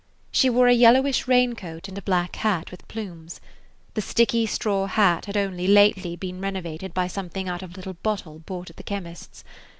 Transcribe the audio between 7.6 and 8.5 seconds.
of a little bottle